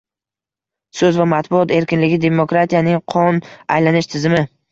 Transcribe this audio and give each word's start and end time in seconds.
So‘z 1.01 1.19
va 1.23 1.27
matbuot 1.33 1.73
erkinligi— 1.75 2.17
demokratiyaning 2.25 3.05
qon 3.17 3.41
aylanish 3.77 4.13
tizimi 4.15 4.43